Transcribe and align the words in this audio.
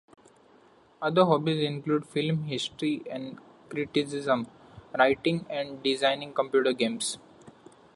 Other 0.99 1.25
hobbies 1.25 1.61
include 1.63 2.07
film 2.07 2.45
history 2.45 3.03
and 3.07 3.37
criticism, 3.69 4.47
writing, 4.97 5.45
and 5.47 5.83
designing 5.83 6.33
computer 6.33 6.73
games. 6.73 7.19